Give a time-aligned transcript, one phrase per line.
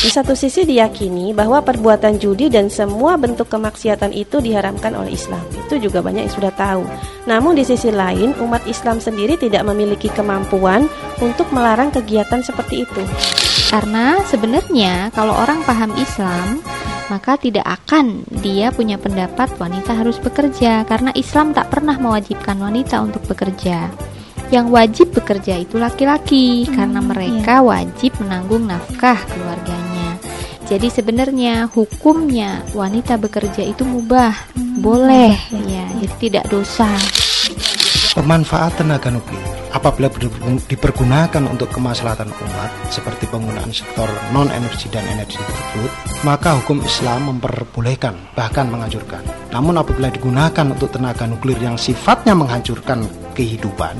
[0.00, 5.44] Di satu sisi diyakini bahwa perbuatan judi dan semua bentuk kemaksiatan itu diharamkan oleh Islam.
[5.68, 6.88] Itu juga banyak yang sudah tahu.
[7.28, 10.88] Namun di sisi lain, umat Islam sendiri tidak memiliki kemampuan
[11.20, 13.02] untuk melarang kegiatan seperti itu.
[13.68, 16.64] Karena sebenarnya kalau orang paham Islam,
[17.12, 23.04] maka tidak akan dia punya pendapat wanita harus bekerja karena Islam tak pernah mewajibkan wanita
[23.04, 23.92] untuk bekerja.
[24.50, 27.66] Yang wajib bekerja itu laki-laki hmm, karena mereka iya.
[27.66, 30.18] wajib menanggung nafkah keluarganya.
[30.66, 35.34] Jadi sebenarnya hukumnya wanita bekerja itu mubah, hmm, boleh
[35.70, 36.90] ya, jadi tidak dosa.
[38.10, 40.10] Pemanfaatan tenaga nuklir apabila
[40.66, 45.90] dipergunakan untuk kemaslahatan umat seperti penggunaan sektor non energi dan energi tersebut,
[46.26, 49.22] maka hukum Islam memperbolehkan bahkan menganjurkan.
[49.54, 53.94] Namun apabila digunakan untuk tenaga nuklir yang sifatnya menghancurkan kehidupan,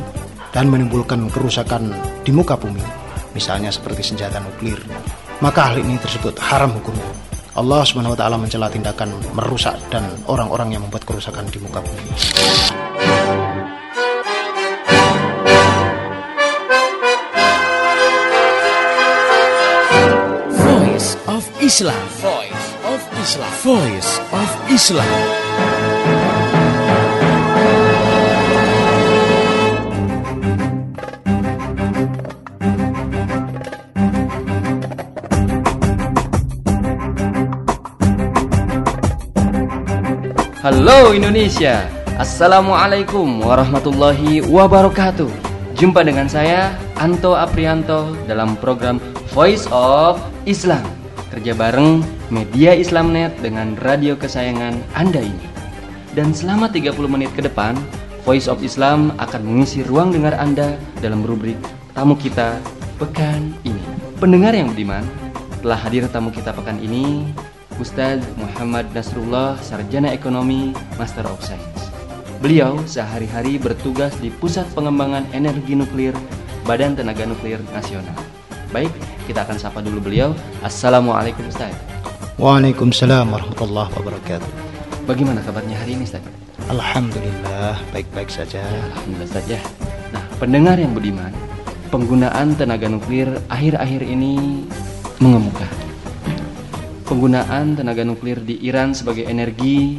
[0.51, 1.95] dan menimbulkan kerusakan
[2.27, 2.83] di muka bumi,
[3.35, 4.79] misalnya seperti senjata nuklir,
[5.39, 7.07] maka hal ini tersebut haram hukumnya.
[7.59, 12.03] Allah Subhanahu wa taala mencela tindakan merusak dan orang-orang yang membuat kerusakan di muka bumi.
[20.55, 22.05] Voice of Islam.
[22.23, 23.53] Voice of Islam.
[23.67, 25.70] Voice of Islam.
[40.71, 41.83] Halo Indonesia.
[42.15, 45.27] Assalamualaikum warahmatullahi wabarakatuh.
[45.75, 49.03] Jumpa dengan saya Anto Aprianto dalam program
[49.35, 50.87] Voice of Islam.
[51.35, 55.47] Kerja bareng Media Islamnet dengan radio kesayangan Anda ini.
[56.15, 57.75] Dan selama 30 menit ke depan
[58.23, 61.59] Voice of Islam akan mengisi ruang dengar Anda dalam rubrik
[61.99, 62.63] Tamu Kita
[62.95, 64.23] Pekan Ini.
[64.23, 65.03] Pendengar yang budiman,
[65.67, 67.27] telah hadir tamu kita pekan ini
[67.81, 71.89] Ustadz Muhammad Nasrullah, Sarjana Ekonomi, Master of Science.
[72.45, 76.13] Beliau sehari-hari bertugas di Pusat Pengembangan Energi Nuklir
[76.69, 78.13] Badan Tenaga Nuklir Nasional.
[78.69, 78.93] Baik,
[79.25, 80.37] kita akan sapa dulu beliau.
[80.61, 81.73] Assalamualaikum Ustaz.
[82.37, 84.51] Waalaikumsalam warahmatullahi wabarakatuh.
[85.09, 86.21] Bagaimana kabarnya hari ini Ustaz?
[86.69, 88.61] Alhamdulillah, baik-baik saja.
[88.61, 89.57] Ya, Alhamdulillah saja.
[90.13, 91.33] Nah, pendengar yang budiman,
[91.89, 94.69] penggunaan tenaga nuklir akhir-akhir ini
[95.17, 95.80] mengemuka
[97.11, 99.99] penggunaan tenaga nuklir di Iran sebagai energi,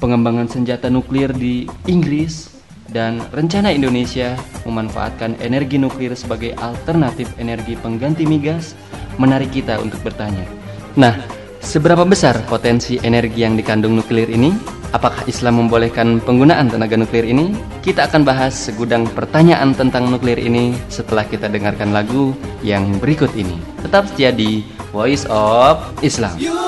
[0.00, 2.56] pengembangan senjata nuklir di Inggris,
[2.88, 4.32] dan rencana Indonesia
[4.64, 8.72] memanfaatkan energi nuklir sebagai alternatif energi pengganti migas
[9.20, 10.48] menarik kita untuk bertanya.
[10.96, 11.20] Nah,
[11.60, 14.77] seberapa besar potensi energi yang dikandung nuklir ini?
[14.88, 17.52] Apakah Islam membolehkan penggunaan tenaga nuklir ini?
[17.84, 22.32] Kita akan bahas segudang pertanyaan tentang nuklir ini setelah kita dengarkan lagu
[22.64, 23.60] yang berikut ini.
[23.84, 26.32] Tetap setia di Voice of Islam.
[26.40, 26.67] is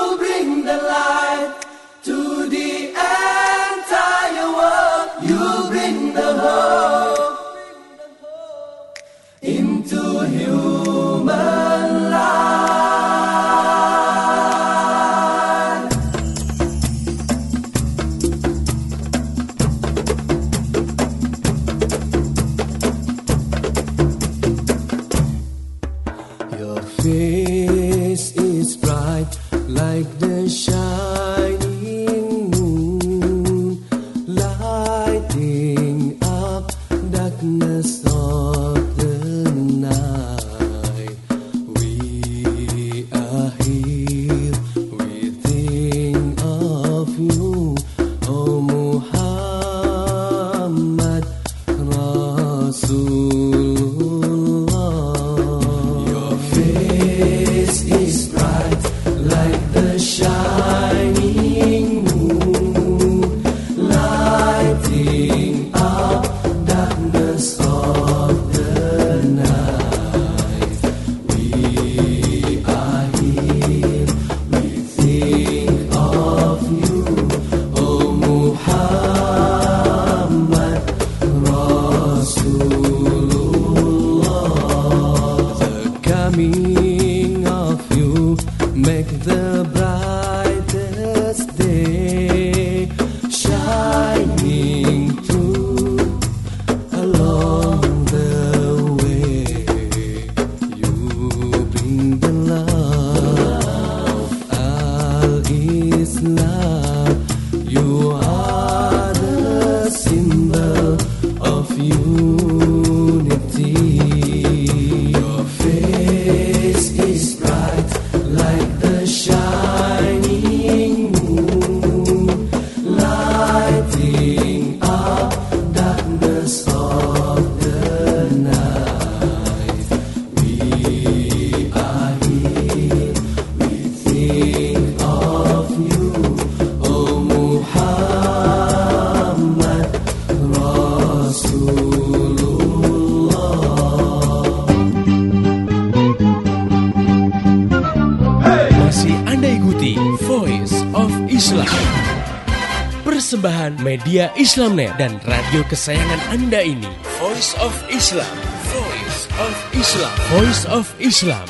[154.11, 156.83] media Islamnet dan radio kesayangan Anda ini.
[157.15, 158.27] Voice of Islam.
[158.67, 160.15] Voice of Islam.
[160.27, 161.47] Voice of Islam.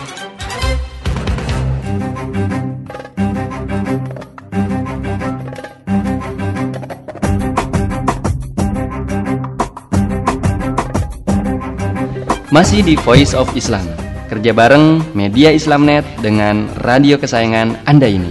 [12.54, 13.90] Masih di Voice of Islam.
[14.30, 18.30] Kerja bareng media Islamnet dengan radio kesayangan Anda ini.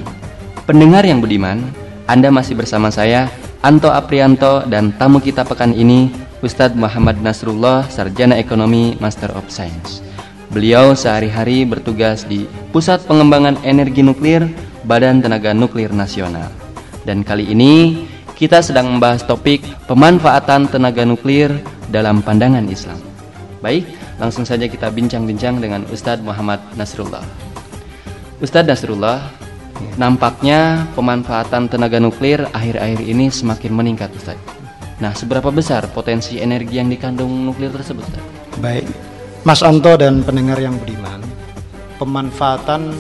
[0.71, 1.59] Pendengar yang budiman,
[2.07, 3.27] Anda masih bersama saya
[3.61, 6.09] Anto Aprianto dan tamu kita pekan ini
[6.41, 10.01] Ustadz Muhammad Nasrullah, Sarjana Ekonomi Master of Science.
[10.49, 14.49] Beliau sehari-hari bertugas di Pusat Pengembangan Energi Nuklir
[14.89, 16.49] Badan Tenaga Nuklir Nasional.
[17.05, 21.53] Dan kali ini kita sedang membahas topik pemanfaatan tenaga nuklir
[21.93, 22.97] dalam pandangan Islam.
[23.61, 23.85] Baik,
[24.17, 27.29] langsung saja kita bincang-bincang dengan Ustadz Muhammad Nasrullah.
[28.41, 29.29] Ustadz Nasrullah,
[29.97, 34.37] Nampaknya pemanfaatan tenaga nuklir akhir-akhir ini semakin meningkat Ustaz.
[35.01, 38.25] Nah, seberapa besar potensi energi yang dikandung nuklir tersebut Ustaz?
[38.61, 38.85] Baik,
[39.45, 41.25] Mas Anto dan pendengar yang beriman,
[41.97, 42.93] pemanfaatan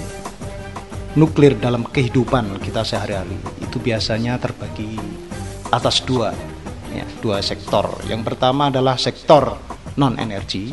[1.16, 4.96] nuklir dalam kehidupan kita sehari-hari itu biasanya terbagi
[5.68, 6.32] atas dua,
[6.92, 7.88] ya, dua sektor.
[8.08, 9.56] Yang pertama adalah sektor
[10.00, 10.72] non energi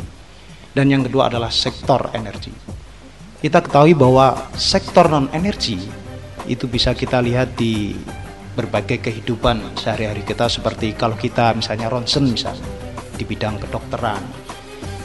[0.72, 2.78] dan yang kedua adalah sektor energi
[3.38, 5.78] kita ketahui bahwa sektor non energi
[6.50, 7.94] itu bisa kita lihat di
[8.58, 12.66] berbagai kehidupan sehari-hari kita seperti kalau kita misalnya ronsen misalnya
[13.14, 14.22] di bidang kedokteran,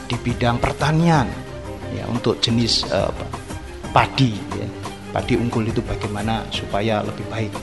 [0.09, 1.29] di bidang pertanian
[1.93, 3.13] ya untuk jenis uh,
[3.93, 4.69] padi ya.
[5.13, 7.53] Padi unggul itu bagaimana supaya lebih baik.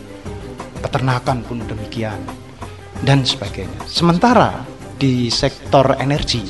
[0.86, 2.22] Peternakan pun demikian
[3.02, 3.90] dan sebagainya.
[3.90, 4.62] Sementara
[4.94, 6.46] di sektor energi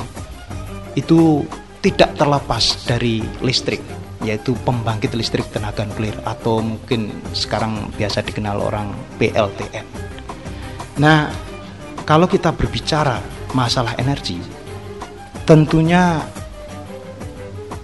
[0.93, 1.41] itu
[1.81, 3.81] tidak terlepas dari listrik
[4.21, 9.87] yaitu pembangkit listrik tenaga nuklir atau mungkin sekarang biasa dikenal orang PLTN.
[11.01, 11.33] Nah,
[12.05, 13.21] kalau kita berbicara
[13.57, 14.37] masalah energi,
[15.49, 16.21] tentunya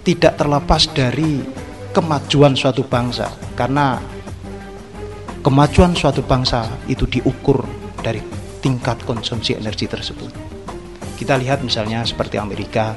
[0.05, 1.41] tidak terlepas dari
[1.91, 3.97] kemajuan suatu bangsa karena
[5.41, 7.65] kemajuan suatu bangsa itu diukur
[8.05, 8.21] dari
[8.61, 10.29] tingkat konsumsi energi tersebut.
[11.17, 12.93] Kita lihat misalnya seperti Amerika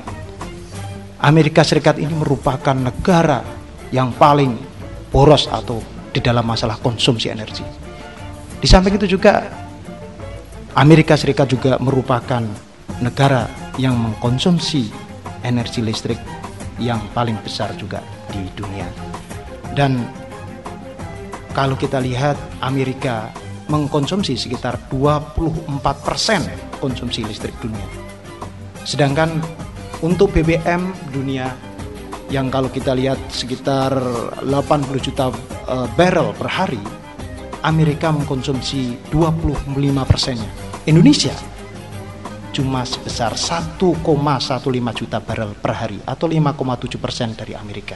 [1.20, 3.44] Amerika Serikat ini merupakan negara
[3.92, 4.56] yang paling
[5.12, 7.62] boros atau di dalam masalah konsumsi energi.
[8.60, 9.44] Di samping itu juga
[10.74, 12.40] Amerika Serikat juga merupakan
[13.04, 14.88] negara yang mengkonsumsi
[15.44, 16.16] energi listrik
[16.80, 18.00] yang paling besar juga
[18.32, 18.88] di dunia.
[19.76, 20.00] Dan
[21.52, 23.28] kalau kita lihat Amerika
[23.68, 27.86] mengkonsumsi sekitar 24% konsumsi listrik dunia.
[28.82, 29.38] Sedangkan
[30.00, 31.52] untuk BBM dunia
[32.30, 33.90] yang kalau kita lihat sekitar
[34.40, 34.46] 80
[35.02, 35.34] juta
[35.66, 36.80] uh, barrel per hari,
[37.60, 39.76] Amerika mengkonsumsi 25
[40.06, 40.48] persennya.
[40.88, 41.34] Indonesia
[42.50, 44.00] cuma sebesar 1,15
[44.96, 47.94] juta barrel per hari atau 5,7 persen dari Amerika.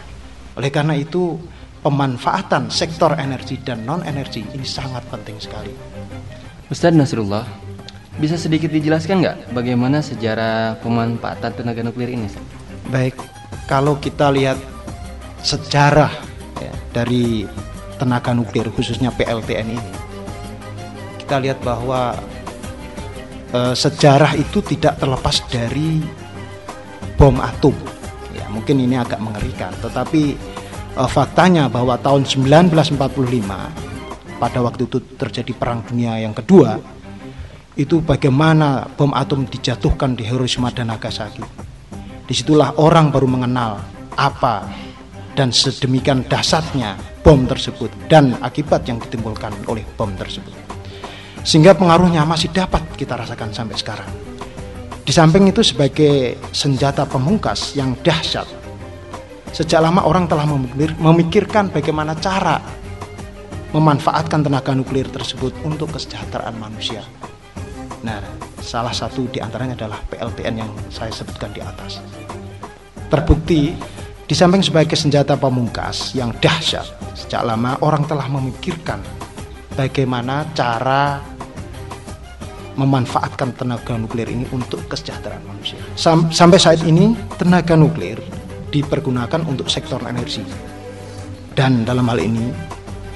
[0.55, 1.39] Oleh karena itu,
[1.83, 5.75] pemanfaatan sektor energi dan non-energi ini sangat penting sekali.
[6.71, 7.64] Ustadz Nasrullah,
[8.15, 12.31] bisa sedikit dijelaskan nggak bagaimana sejarah pemanfaatan tenaga nuklir ini?
[12.87, 13.19] Baik,
[13.67, 14.55] kalau kita lihat
[15.43, 16.15] sejarah
[16.63, 17.43] ya, dari
[17.99, 19.91] tenaga nuklir khususnya PLTN ini,
[21.27, 22.15] kita lihat bahwa
[23.51, 25.99] e, sejarah itu tidak terlepas dari
[27.19, 27.75] bom atom.
[28.31, 30.39] Ya, mungkin ini agak mengerikan, tetapi
[30.95, 32.95] e, faktanya bahwa tahun 1945
[34.39, 36.79] pada waktu itu terjadi perang dunia yang kedua
[37.75, 41.43] itu bagaimana bom atom dijatuhkan di Hiroshima dan Nagasaki.
[42.25, 43.83] Di situlah orang baru mengenal
[44.15, 44.71] apa
[45.35, 46.95] dan sedemikian dahsyatnya
[47.27, 50.55] bom tersebut dan akibat yang ditimbulkan oleh bom tersebut.
[51.43, 54.11] Sehingga pengaruhnya masih dapat kita rasakan sampai sekarang.
[55.05, 58.49] Di samping itu sebagai senjata pemungkas yang dahsyat.
[59.53, 60.49] Sejak lama orang telah
[60.99, 62.57] memikirkan bagaimana cara
[63.75, 67.03] memanfaatkan tenaga nuklir tersebut untuk kesejahteraan manusia.
[68.05, 68.21] Nah,
[68.61, 72.05] salah satu di antaranya adalah PLTN yang saya sebutkan di atas.
[73.09, 73.73] Terbukti,
[74.29, 76.85] di samping sebagai senjata pamungkas yang dahsyat,
[77.17, 79.01] sejak lama orang telah memikirkan
[79.73, 81.25] bagaimana cara
[82.77, 85.81] memanfaatkan tenaga nuklir ini untuk kesejahteraan manusia.
[85.97, 88.21] Sam sampai saat ini, tenaga nuklir
[88.69, 90.45] dipergunakan untuk sektor energi.
[91.55, 92.51] Dan dalam hal ini,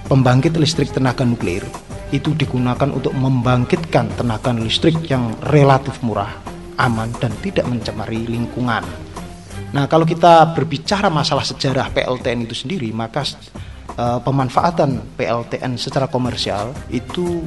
[0.06, 1.66] pembangkit listrik tenaga nuklir
[2.08, 6.32] itu digunakan untuk membangkitkan tenaga listrik yang relatif murah,
[6.80, 8.80] aman, dan tidak mencemari lingkungan.
[9.76, 13.28] Nah, kalau kita berbicara masalah sejarah PLTN itu sendiri, maka
[14.00, 17.44] uh, pemanfaatan PLTN secara komersial itu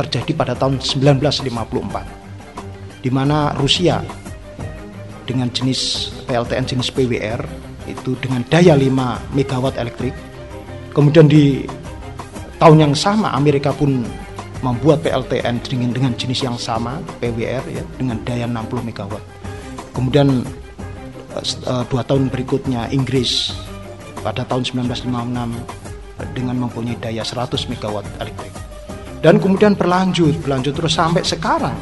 [0.00, 4.00] terjadi pada tahun 1954, di mana Rusia
[5.28, 7.44] dengan jenis PLTN jenis PWR
[7.84, 10.16] itu dengan daya 5 megawatt elektrik
[10.98, 11.62] Kemudian di
[12.58, 14.02] tahun yang sama Amerika pun
[14.62, 19.22] membuat PLTN dengan dengan jenis yang sama PWR ya dengan daya 60 megawatt.
[19.94, 20.42] Kemudian
[21.66, 23.54] uh, dua tahun berikutnya Inggris
[24.22, 28.54] pada tahun 1956 dengan mempunyai daya 100 megawatt elektrik.
[29.18, 31.74] Dan kemudian berlanjut, berlanjut terus sampai sekarang.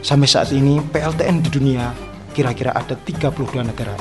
[0.00, 1.92] Sampai saat ini PLTN di dunia
[2.32, 3.34] kira-kira ada 32
[3.66, 3.96] negara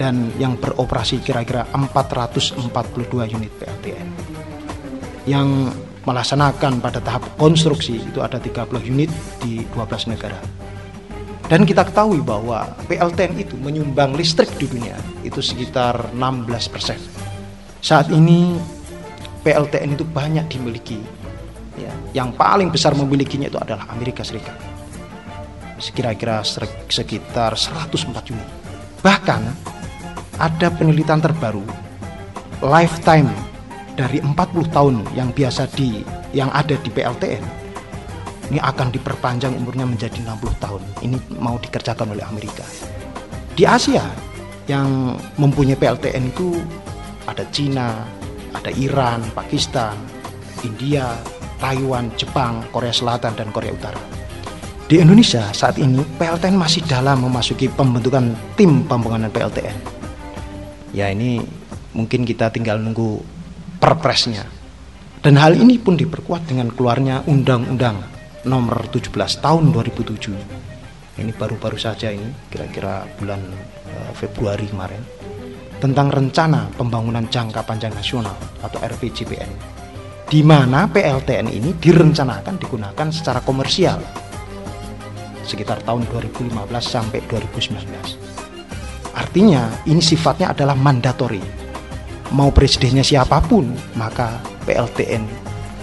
[0.00, 2.58] dan yang beroperasi kira-kira 442
[3.38, 4.08] unit PLTN.
[5.22, 10.38] Yang melaksanakan pada tahap konstruksi itu ada 30 unit di 12 negara.
[11.46, 16.98] Dan kita ketahui bahwa PLTN itu menyumbang listrik di dunia itu sekitar 16 persen.
[17.82, 18.56] Saat ini
[19.44, 20.98] PLTN itu banyak dimiliki.
[21.76, 24.56] Ya, yang paling besar memilikinya itu adalah Amerika Serikat.
[25.76, 26.40] Sekira-kira
[26.88, 28.48] sekitar 104 unit.
[29.02, 29.42] Bahkan
[30.38, 31.66] ada penelitian terbaru
[32.62, 33.51] lifetime
[33.94, 34.36] dari 40
[34.72, 36.00] tahun yang biasa di
[36.32, 37.44] yang ada di PLTN
[38.52, 40.82] ini akan diperpanjang umurnya menjadi 60 tahun.
[41.00, 42.66] Ini mau dikerjakan oleh Amerika.
[43.56, 44.04] Di Asia
[44.68, 46.60] yang mempunyai PLTN itu
[47.24, 48.04] ada Cina,
[48.52, 49.96] ada Iran, Pakistan,
[50.68, 51.16] India,
[51.56, 54.00] Taiwan, Jepang, Korea Selatan dan Korea Utara.
[54.84, 60.02] Di Indonesia saat ini PLTN masih dalam memasuki pembentukan tim pembangunan PLTN
[60.92, 61.40] ya ini
[61.96, 63.20] mungkin kita tinggal nunggu
[63.82, 64.46] perpresnya.
[65.18, 67.98] Dan hal ini pun diperkuat dengan keluarnya Undang-Undang
[68.46, 69.10] Nomor 17
[69.42, 71.18] Tahun 2007.
[71.18, 73.42] Ini baru-baru saja ini, kira-kira bulan
[73.90, 75.02] uh, Februari kemarin,
[75.82, 79.50] tentang rencana pembangunan jangka panjang nasional atau RPJPN,
[80.30, 83.98] di mana PLTN ini direncanakan digunakan secara komersial
[85.42, 89.12] sekitar tahun 2015 sampai 2019.
[89.12, 91.61] Artinya ini sifatnya adalah mandatori.
[92.32, 95.20] Mau presidennya siapa pun, maka PLTN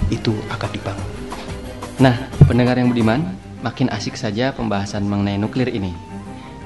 [0.10, 1.10] itu akan dibangun.
[2.02, 2.16] Nah,
[2.50, 3.22] pendengar yang budiman,
[3.62, 5.94] makin asik saja pembahasan mengenai nuklir ini.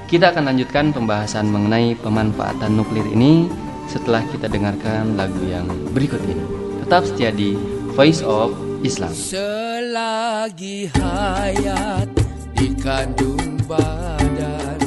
[0.08, 3.50] Kita akan lanjutkan pembahasan mengenai pemanfaatan nuklir ini
[3.84, 6.44] setelah kita dengarkan lagu yang berikut ini.
[6.86, 7.52] Tetap setia di
[7.92, 9.12] Voice of Islam.
[9.12, 12.08] Selagi hayat
[12.56, 14.80] dikandung badan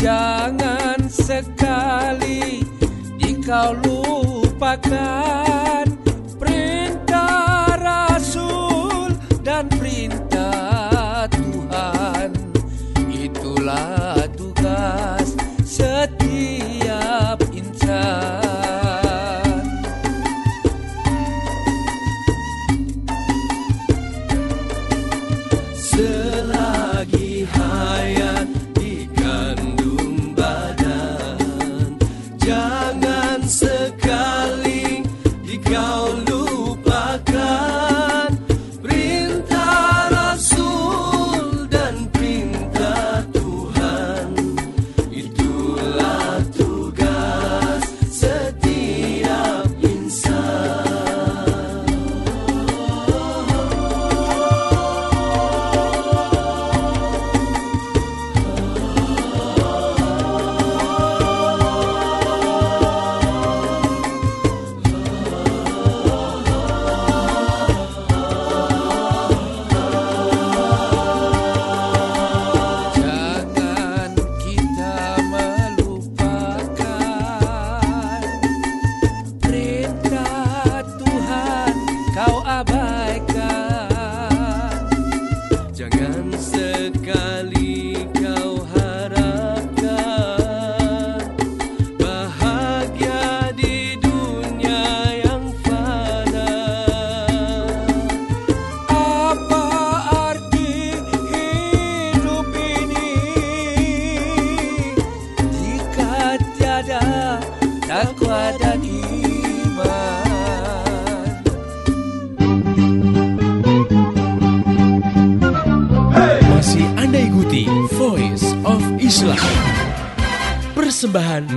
[0.00, 2.59] Jangan sekali
[3.50, 5.99] dikau lupakan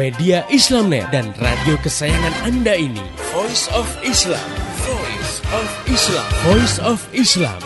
[0.03, 2.99] media Islamnet dan radio kesayangan Anda ini.
[3.31, 4.43] Voice of Islam.
[4.83, 6.27] Voice of Islam.
[6.43, 7.59] Voice of Islam.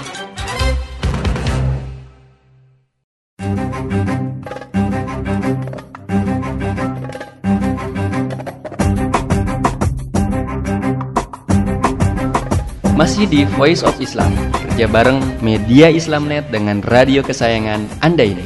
[12.94, 14.30] Masih di Voice of Islam,
[14.62, 18.46] kerja bareng media Islamnet dengan radio kesayangan Anda ini.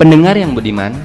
[0.00, 0.96] Pendengar yang budiman,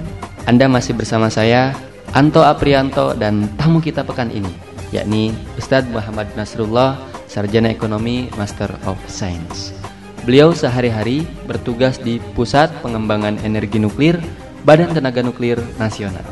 [0.48, 1.76] Anda masih bersama saya,
[2.16, 4.48] Anto Aprianto dan tamu kita pekan ini,
[4.96, 6.96] yakni Ustadz Muhammad Nasrullah,
[7.28, 9.76] Sarjana Ekonomi Master of Science.
[10.24, 14.16] Beliau sehari-hari bertugas di Pusat Pengembangan Energi Nuklir
[14.64, 16.24] Badan Tenaga Nuklir Nasional.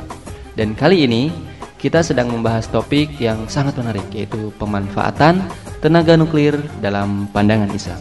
[0.56, 1.36] Dan kali ini
[1.76, 5.44] kita sedang membahas topik yang sangat menarik yaitu pemanfaatan
[5.84, 8.00] tenaga nuklir dalam pandangan Islam.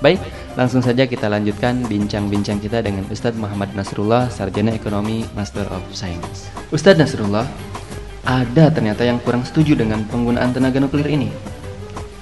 [0.00, 0.16] Baik,
[0.58, 6.50] langsung saja kita lanjutkan bincang-bincang kita dengan Ustadz Muhammad Nasrullah, Sarjana Ekonomi Master of Science.
[6.74, 7.46] Ustadz Nasrullah,
[8.26, 11.30] ada ternyata yang kurang setuju dengan penggunaan tenaga nuklir ini.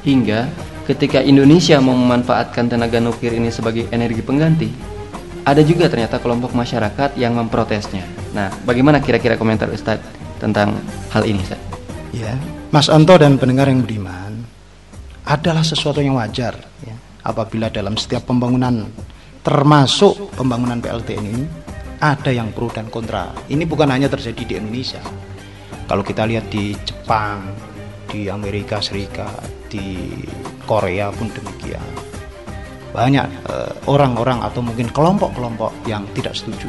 [0.05, 0.53] Hingga
[0.85, 4.69] ketika Indonesia mau memanfaatkan tenaga nuklir ini sebagai energi pengganti,
[5.49, 8.05] ada juga ternyata kelompok masyarakat yang memprotesnya.
[8.37, 10.05] Nah, bagaimana kira-kira komentar Ustadz
[10.37, 10.77] tentang
[11.09, 11.73] hal ini, Ustadz?
[12.13, 12.37] Ya,
[12.69, 14.45] Mas Anto dan pendengar yang budiman,
[15.25, 16.96] adalah sesuatu yang wajar ya,
[17.27, 18.87] apabila dalam setiap pembangunan
[19.43, 21.45] termasuk pembangunan PLTN ini
[21.99, 23.33] ada yang pro dan kontra.
[23.51, 25.03] Ini bukan hanya terjadi di Indonesia.
[25.87, 27.47] Kalau kita lihat di Jepang,
[28.11, 30.19] di Amerika Serikat, di
[30.67, 31.83] Korea pun demikian.
[32.91, 36.69] Banyak eh, orang-orang uh, atau mungkin kelompok-kelompok yang tidak setuju.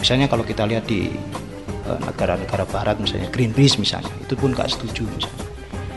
[0.00, 1.12] Misalnya kalau kita lihat di
[1.86, 5.52] eh, negara-negara uh, barat misalnya Greenpeace misalnya, itu pun nggak setuju misalnya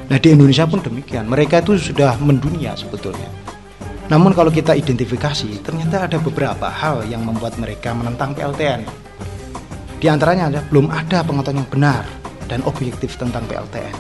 [0.06, 3.26] Nah di Indonesia pun demikian, mereka itu sudah mendunia sebetulnya.
[4.06, 8.86] Namun kalau kita identifikasi, ternyata ada beberapa hal yang membuat mereka menentang PLTN.
[9.98, 12.04] Di antaranya ada belum ada pengetahuan yang benar
[12.46, 13.98] dan objektif tentang PLTN.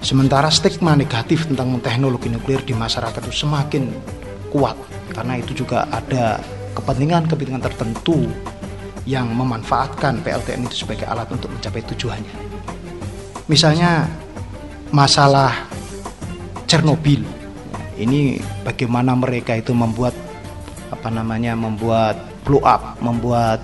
[0.00, 3.90] Sementara stigma negatif tentang teknologi nuklir di masyarakat itu semakin
[4.54, 4.78] kuat
[5.12, 6.38] karena itu juga ada
[6.78, 8.24] kepentingan-kepentingan tertentu
[9.04, 12.34] yang memanfaatkan PLTN itu sebagai alat untuk mencapai tujuannya.
[13.50, 14.08] Misalnya
[14.90, 15.54] masalah
[16.66, 17.35] Chernobyl.
[17.96, 20.12] Ini bagaimana mereka itu membuat
[20.92, 23.58] apa namanya membuat blow up, membuat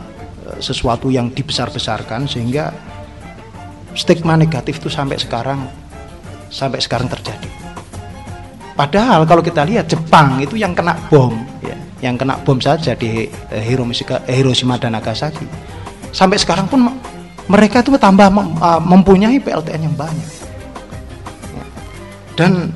[0.49, 2.73] eh, sesuatu yang dibesar-besarkan sehingga
[3.93, 5.69] stigma negatif itu sampai sekarang
[6.49, 7.49] sampai sekarang terjadi.
[8.73, 13.29] Padahal kalau kita lihat Jepang itu yang kena bom, ya, yang kena bom saja di
[13.29, 13.63] eh,
[14.33, 15.45] Hiroshima dan Nagasaki.
[16.13, 16.89] Sampai sekarang pun
[17.53, 20.31] mereka itu tambah eh, mempunyai PLTN yang banyak.
[22.33, 22.73] Dan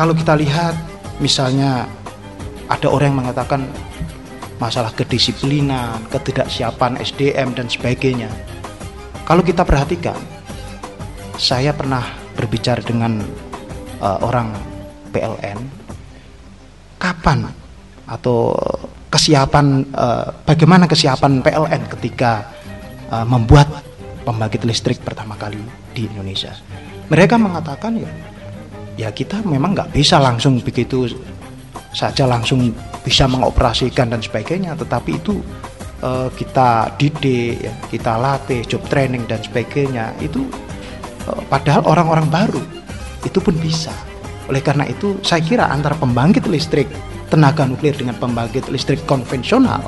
[0.00, 0.72] kalau kita lihat
[1.20, 1.84] misalnya
[2.72, 3.68] ada orang yang mengatakan
[4.56, 8.32] masalah kedisiplinan, ketidaksiapan SDM dan sebagainya.
[9.28, 10.16] Kalau kita perhatikan,
[11.36, 12.00] saya pernah
[12.32, 13.20] berbicara dengan
[14.00, 14.56] uh, orang
[15.12, 15.68] PLN,
[16.96, 17.52] kapan
[18.08, 18.56] atau
[19.12, 22.48] kesiapan uh, bagaimana kesiapan PLN ketika
[23.12, 23.68] uh, membuat
[24.24, 25.60] pembangkit listrik pertama kali
[25.92, 26.56] di Indonesia.
[27.12, 28.39] Mereka mengatakan ya
[29.00, 31.08] ya kita memang nggak bisa langsung begitu
[31.96, 34.76] saja langsung bisa mengoperasikan dan sebagainya.
[34.76, 35.40] Tetapi itu
[36.04, 40.12] uh, kita didik ya, kita latih job training dan sebagainya.
[40.20, 40.44] Itu
[41.26, 42.62] uh, padahal orang-orang baru
[43.24, 43.92] itu pun bisa.
[44.52, 46.90] Oleh karena itu saya kira antara pembangkit listrik
[47.30, 49.80] tenaga nuklir dengan pembangkit listrik konvensional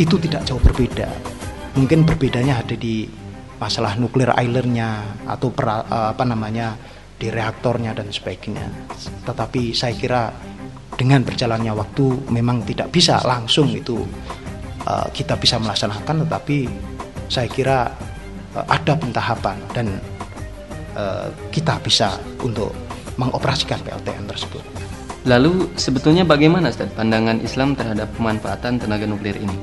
[0.00, 1.06] itu tidak jauh berbeda.
[1.76, 3.08] Mungkin berbedanya ada di
[3.60, 6.74] masalah nuklir islandnya atau per, uh, apa namanya
[7.22, 8.66] di reaktornya dan sebagainya.
[9.22, 10.34] Tetapi saya kira
[10.98, 14.02] dengan berjalannya waktu memang tidak bisa langsung itu
[14.90, 16.66] uh, kita bisa melaksanakan, tetapi
[17.30, 17.86] saya kira
[18.58, 19.86] uh, ada pentahapan dan
[20.98, 22.74] uh, kita bisa untuk
[23.14, 24.64] mengoperasikan PLTN tersebut.
[25.22, 29.54] Lalu sebetulnya bagaimana Ustaz pandangan Islam terhadap pemanfaatan tenaga nuklir ini?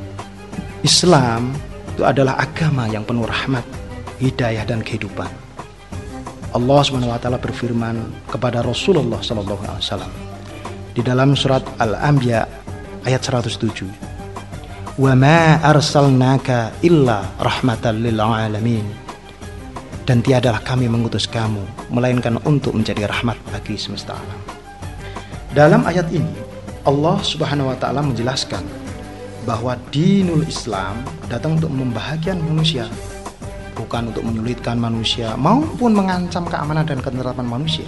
[0.88, 1.52] Islam
[1.92, 3.68] itu adalah agama yang penuh rahmat,
[4.24, 5.49] hidayah dan kehidupan
[6.50, 10.10] Allah swt berfirman kepada Rasulullah SAW
[10.98, 12.42] di dalam surat Al-Anbiya
[13.06, 13.86] ayat 107.
[14.98, 18.86] "Wa ma arsalnaka illa rahmatan lil alamin."
[20.10, 24.40] Dan tiadalah kami mengutus kamu melainkan untuk menjadi rahmat bagi semesta alam.
[25.54, 26.34] Dalam ayat ini
[26.82, 28.66] Allah Subhanahu wa taala menjelaskan
[29.46, 32.90] bahwa dinul Islam datang untuk membahagiakan manusia
[33.80, 37.88] bukan untuk menyulitkan manusia maupun mengancam keamanan dan keterapan manusia.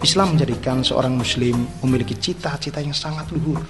[0.00, 3.60] Islam menjadikan seorang muslim memiliki cita-cita yang sangat luhur,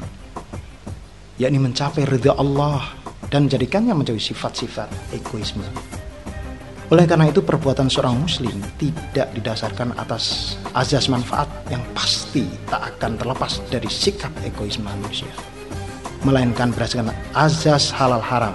[1.38, 2.94] yakni mencapai ridha Allah
[3.30, 5.66] dan menjadikannya menjadi sifat-sifat egoisme.
[6.92, 13.18] Oleh karena itu perbuatan seorang muslim tidak didasarkan atas azas manfaat yang pasti tak akan
[13.18, 15.30] terlepas dari sikap egoisme manusia.
[16.22, 18.54] Melainkan berdasarkan azas halal haram.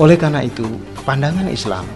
[0.00, 0.66] Oleh karena itu,
[1.04, 1.86] pandangan Islam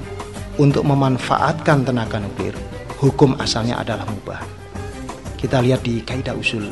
[0.61, 2.55] untuk memanfaatkan tenaga nuklir,
[3.01, 4.41] hukum asalnya adalah mubah.
[5.37, 6.71] Kita lihat di kaidah usul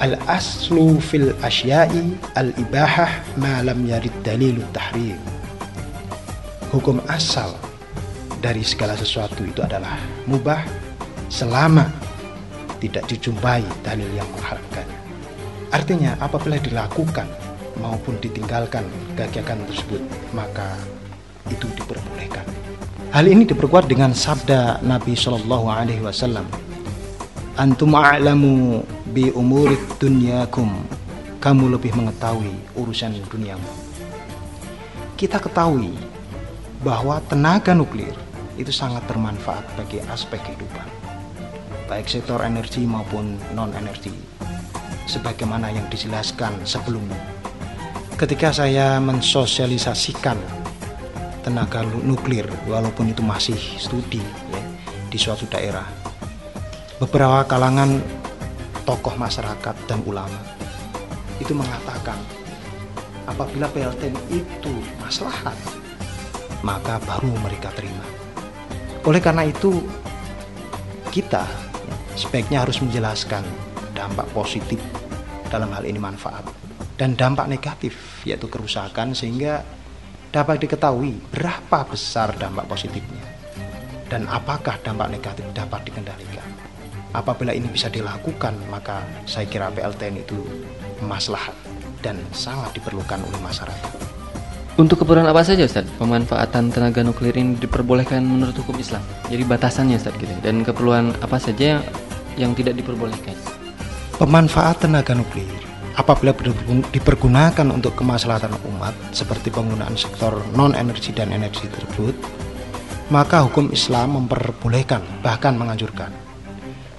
[0.00, 5.20] Al-aslu fil asyai al-ibahah ma lam yarid dalilut tahrim
[6.70, 7.50] hukum asal
[8.38, 10.62] dari segala sesuatu itu adalah mubah
[11.28, 11.90] selama
[12.80, 15.00] tidak dijumpai dalil yang mengharamkannya.
[15.74, 17.28] Artinya apabila dilakukan
[17.82, 18.86] maupun ditinggalkan
[19.18, 20.00] kegiatan tersebut
[20.32, 20.78] maka
[21.50, 22.46] itu diperbolehkan.
[23.10, 26.46] Hal ini diperkuat dengan sabda Nabi Shallallahu Alaihi Wasallam.
[27.58, 30.70] Antum a'lamu bi umurid dunyakum.
[31.42, 33.66] Kamu lebih mengetahui urusan duniamu.
[35.18, 35.92] Kita ketahui
[36.80, 38.12] bahwa tenaga nuklir
[38.60, 40.84] itu sangat bermanfaat bagi aspek kehidupan,
[41.88, 44.12] baik sektor energi maupun non-energi,
[45.08, 47.16] sebagaimana yang dijelaskan sebelumnya.
[48.20, 50.36] Ketika saya mensosialisasikan
[51.40, 54.20] tenaga nuklir, walaupun itu masih studi
[54.52, 54.62] ya,
[55.08, 55.86] di suatu daerah,
[57.00, 58.00] beberapa kalangan
[58.84, 60.40] tokoh masyarakat dan ulama
[61.40, 62.20] itu mengatakan
[63.24, 65.56] apabila PLTN itu maslahat
[66.60, 68.04] maka baru mereka terima.
[69.08, 69.80] Oleh karena itu,
[71.08, 71.48] kita
[72.16, 73.40] sebaiknya harus menjelaskan
[73.96, 74.76] dampak positif
[75.48, 76.44] dalam hal ini manfaat
[77.00, 79.64] dan dampak negatif yaitu kerusakan sehingga
[80.30, 83.22] dapat diketahui berapa besar dampak positifnya
[84.10, 86.46] dan apakah dampak negatif dapat dikendalikan.
[87.10, 90.38] Apabila ini bisa dilakukan, maka saya kira PLTN itu
[91.02, 91.54] maslahat
[92.02, 93.92] dan sangat diperlukan oleh masyarakat.
[94.78, 95.90] Untuk keperluan apa saja Ustaz?
[95.98, 99.02] Pemanfaatan tenaga nuklir ini diperbolehkan menurut hukum Islam.
[99.26, 100.30] Jadi batasannya Ustaz gitu.
[100.38, 101.82] Dan keperluan apa saja
[102.38, 103.34] yang tidak diperbolehkan?
[104.14, 106.30] Pemanfaat tenaga nuklir apabila
[106.94, 112.14] dipergunakan untuk kemaslahatan umat seperti penggunaan sektor non energi dan energi tersebut,
[113.10, 116.12] maka hukum Islam memperbolehkan bahkan menganjurkan.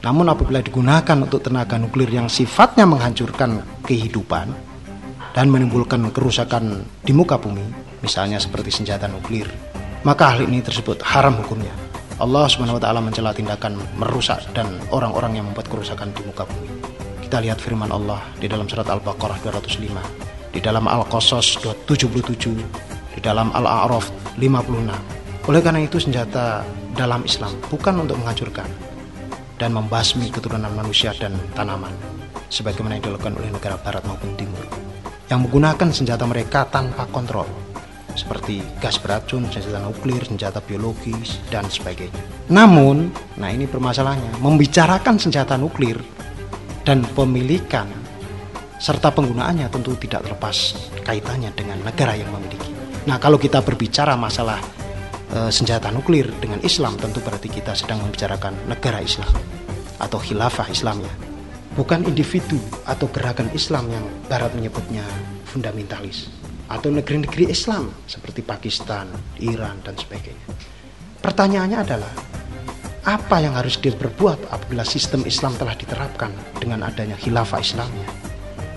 [0.02, 4.72] Namun apabila digunakan untuk tenaga nuklir yang sifatnya menghancurkan kehidupan,
[5.32, 7.64] dan menimbulkan kerusakan di muka bumi,
[8.04, 9.48] misalnya seperti senjata nuklir,
[10.04, 11.72] maka hal ini tersebut haram hukumnya.
[12.22, 16.70] Allah Subhanahu wa taala mencela tindakan merusak dan orang-orang yang membuat kerusakan di muka bumi.
[17.32, 22.28] Kita lihat firman Allah di dalam surat Al-Baqarah 205, di dalam Al-Qasas 77,
[23.16, 25.48] di dalam Al-A'raf 56.
[25.48, 26.60] Oleh karena itu senjata
[26.92, 28.68] dalam Islam bukan untuk menghancurkan
[29.56, 31.96] dan membasmi keturunan manusia dan tanaman
[32.52, 34.68] sebagaimana yang dilakukan oleh negara barat maupun timur
[35.32, 37.48] yang menggunakan senjata mereka tanpa kontrol
[38.12, 42.20] seperti gas beracun, senjata nuklir, senjata biologis, dan sebagainya.
[42.52, 43.08] Namun,
[43.40, 45.96] nah ini permasalahannya, membicarakan senjata nuklir
[46.82, 47.88] dan pemilikan
[48.82, 50.74] serta penggunaannya tentu tidak terlepas
[51.06, 52.74] kaitannya dengan negara yang memiliki.
[53.06, 54.58] Nah, kalau kita berbicara masalah
[55.30, 59.30] e, senjata nuklir dengan Islam, tentu berarti kita sedang membicarakan negara Islam
[60.02, 61.32] atau khilafah Islamnya
[61.76, 65.04] bukan individu atau gerakan Islam yang Barat menyebutnya
[65.48, 66.28] fundamentalis
[66.72, 69.08] atau negeri-negeri Islam seperti Pakistan,
[69.44, 70.48] Iran dan sebagainya.
[71.20, 72.14] Pertanyaannya adalah
[73.02, 76.30] apa yang harus diperbuat apabila sistem Islam telah diterapkan
[76.62, 78.06] dengan adanya khilafah Islamnya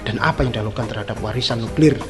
[0.09, 2.01] dan apa yang dilakukan terhadap warisan nuklir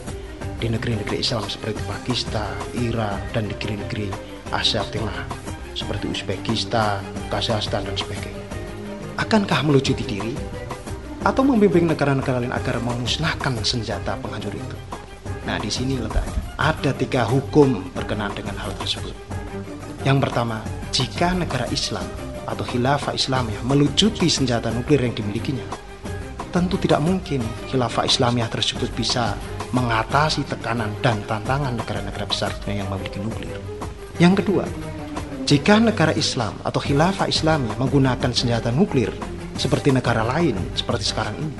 [0.63, 4.15] di negeri-negeri Islam seperti Pakistan, Iran dan negeri-negeri
[4.55, 5.27] Asia Tengah
[5.75, 7.03] seperti Uzbekistan,
[7.35, 8.47] Kazakhstan dan sebagainya.
[9.19, 10.35] Akankah melucuti diri
[11.27, 14.77] atau membimbing negara-negara lain agar memusnahkan senjata penghancur itu.
[15.45, 16.41] Nah, di sini letaknya.
[16.55, 19.13] Ada tiga hukum berkenaan dengan hal tersebut.
[20.07, 20.63] Yang pertama,
[20.95, 22.07] jika negara Islam
[22.47, 25.67] atau khilafah Islamiyah melucuti senjata nuklir yang dimilikinya,
[26.55, 29.35] tentu tidak mungkin khilafah Islamiyah tersebut bisa
[29.75, 33.59] mengatasi tekanan dan tantangan negara-negara besar yang memiliki nuklir.
[34.23, 34.71] Yang kedua,
[35.43, 39.11] jika negara Islam atau khilafah Islamiyah menggunakan senjata nuklir
[39.59, 41.55] seperti negara lain seperti sekarang ini.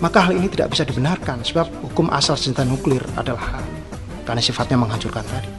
[0.00, 3.64] Maka hal ini tidak bisa dibenarkan sebab hukum asal senjata nuklir adalah hal
[4.24, 5.52] karena sifatnya menghancurkan tadi.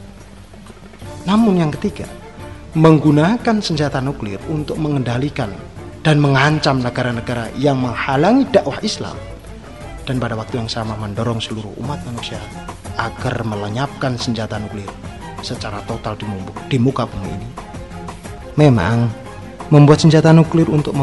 [1.26, 2.10] Namun yang ketiga,
[2.76, 5.48] menggunakan senjata nuklir untuk mengendalikan
[6.04, 9.16] dan mengancam negara-negara yang menghalangi dakwah Islam
[10.04, 12.40] dan pada waktu yang sama mendorong seluruh umat manusia
[13.00, 14.88] agar melenyapkan senjata nuklir
[15.40, 16.18] secara total
[16.68, 17.48] di muka bumi ini.
[18.58, 19.08] Memang
[19.70, 20.96] membuat senjata nuklir untuk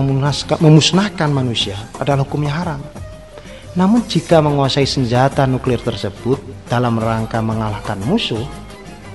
[0.60, 2.82] memusnahkan manusia adalah hukumnya haram.
[3.76, 8.65] Namun jika menguasai senjata nuklir tersebut dalam rangka mengalahkan musuh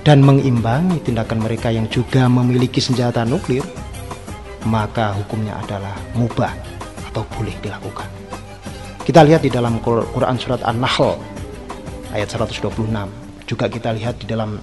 [0.01, 3.61] dan mengimbangi tindakan mereka yang juga memiliki senjata nuklir,
[4.65, 6.53] maka hukumnya adalah mubah
[7.09, 8.09] atau boleh dilakukan.
[9.01, 11.17] Kita lihat di dalam Quran surat An-Nahl
[12.13, 12.69] ayat 126.
[13.49, 14.61] Juga kita lihat di dalam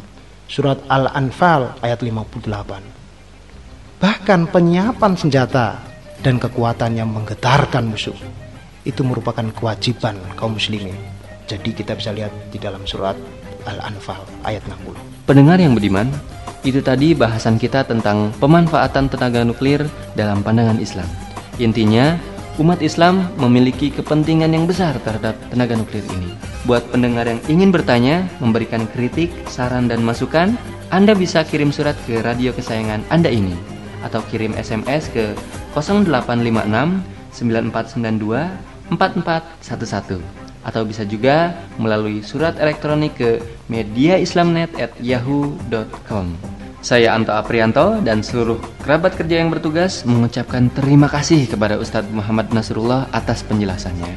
[0.48, 2.48] surat Al-Anfal ayat 58.
[3.98, 5.83] Bahkan penyiapan senjata
[6.22, 8.16] dan kekuatan yang menggetarkan musuh
[8.87, 10.96] itu merupakan kewajiban kaum muslimin.
[11.51, 13.18] Jadi kita bisa lihat di dalam surat
[13.68, 15.08] Al-Anfal ayat 60.
[15.28, 16.08] Pendengar yang beriman,
[16.64, 19.84] itu tadi bahasan kita tentang pemanfaatan tenaga nuklir
[20.16, 21.04] dalam pandangan Islam.
[21.60, 22.16] Intinya,
[22.56, 26.32] umat Islam memiliki kepentingan yang besar terhadap tenaga nuklir ini.
[26.64, 30.56] Buat pendengar yang ingin bertanya, memberikan kritik, saran dan masukan,
[30.88, 33.52] Anda bisa kirim surat ke radio kesayangan Anda ini
[34.00, 35.36] atau kirim SMS ke
[35.76, 37.04] 0856
[37.36, 43.40] 9492 4411 atau bisa juga melalui surat elektronik ke
[43.72, 46.37] mediaislamnet@yahoo.com.
[46.78, 52.54] Saya Anto Aprianto dan seluruh kerabat kerja yang bertugas mengucapkan terima kasih kepada Ustadz Muhammad
[52.54, 54.14] Nasrullah atas penjelasannya.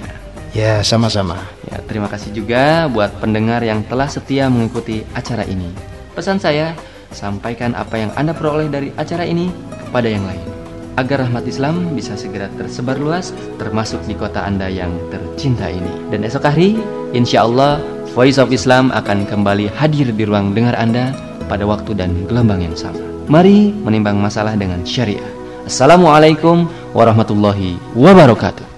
[0.52, 1.40] Ya, sama-sama.
[1.72, 5.72] Ya, terima kasih juga buat pendengar yang telah setia mengikuti acara ini.
[6.12, 6.76] Pesan saya,
[7.16, 9.48] sampaikan apa yang Anda peroleh dari acara ini
[9.88, 10.61] kepada yang lain
[11.00, 16.12] agar rahmat Islam bisa segera tersebar luas termasuk di kota Anda yang tercinta ini.
[16.12, 16.80] Dan esok hari,
[17.16, 17.80] insya Allah
[18.12, 21.16] Voice of Islam akan kembali hadir di ruang dengar Anda
[21.48, 23.00] pada waktu dan gelombang yang sama.
[23.32, 25.24] Mari menimbang masalah dengan syariah.
[25.64, 28.71] Assalamualaikum warahmatullahi wabarakatuh.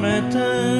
[0.00, 0.79] matin.